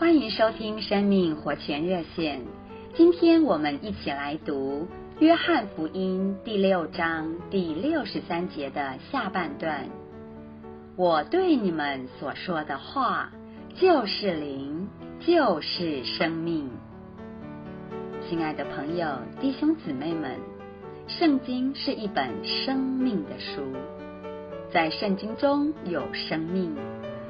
[0.00, 2.40] 欢迎收听生命活泉热线。
[2.94, 4.88] 今天我们一起来读
[5.20, 9.90] 《约翰福音》第六章第六十三节的下半段。
[10.96, 13.30] 我对你们所说的话，
[13.74, 14.88] 就是灵，
[15.20, 16.70] 就是生命。
[18.26, 19.06] 亲爱的朋友、
[19.38, 20.38] 弟兄姊妹们，
[21.08, 23.60] 圣经是一本生命的书，
[24.72, 26.74] 在圣经中有生命。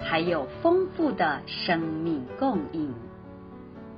[0.02, 2.92] 还有丰富的生命供应，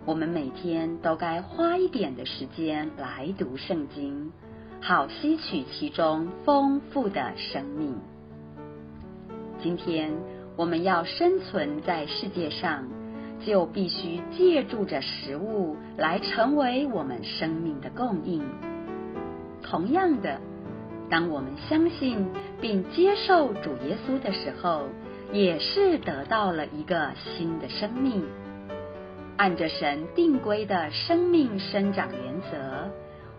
[0.04, 4.32] 我们每天都该花一点的时间来读圣经，
[4.80, 7.96] 好吸取其中丰富的生命。
[9.62, 10.12] 今天
[10.56, 12.84] 我们要生存在世界上，
[13.46, 18.42] 就必须借助着食物来成为我们生命的供应。
[19.62, 20.40] 同样的，
[21.08, 22.26] 当我们相信
[22.60, 24.88] 并接受主耶稣的时候，
[25.32, 28.22] 也是得到了一个新的生命，
[29.38, 32.90] 按着神定规的生命生长原则，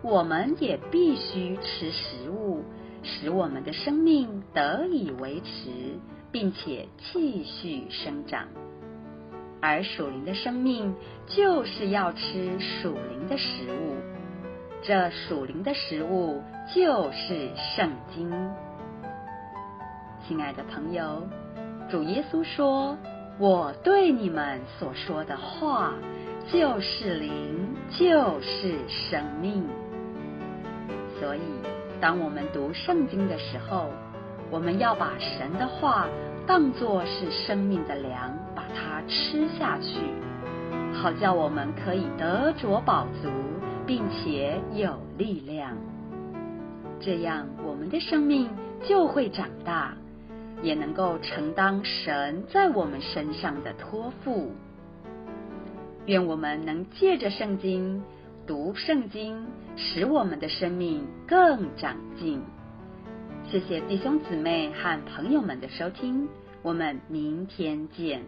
[0.02, 2.64] 我们也必须吃食物，
[3.04, 5.70] 使我们的生命得以维持，
[6.32, 8.48] 并且继续生长。
[9.62, 10.96] 而属灵的生命
[11.28, 13.94] 就是要吃属灵的食物，
[14.82, 16.42] 这属灵的食物
[16.74, 18.28] 就是圣经。
[20.26, 21.22] 亲爱的朋友。
[21.94, 22.98] 主耶稣说
[23.38, 25.92] ：“我对你们所说的话，
[26.52, 29.62] 就是灵，就是生命。
[31.20, 31.40] 所以，
[32.00, 33.90] 当我们读圣经的时候，
[34.50, 36.08] 我们要把神的话
[36.48, 40.00] 当作是生命的粮，把它吃下去，
[41.00, 43.30] 好叫我们可以得着饱足，
[43.86, 45.70] 并且有力量。
[46.98, 48.50] 这样，我们的生命
[48.82, 49.94] 就会长大。”
[50.64, 54.50] 也能够承担神在我们身上的托付。
[56.06, 58.02] 愿我们能借着圣经
[58.46, 62.42] 读圣经，使我们的生命更长进。
[63.50, 66.28] 谢谢弟兄姊妹和朋友们的收听，
[66.62, 68.22] 我们明天见。